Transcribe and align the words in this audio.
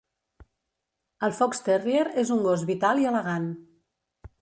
El 1.27 1.35
Fox 1.41 1.63
terrier 1.69 2.07
és 2.25 2.35
un 2.39 2.43
gos 2.49 2.67
vital 2.73 3.05
i 3.05 3.09
elegant. 3.15 3.51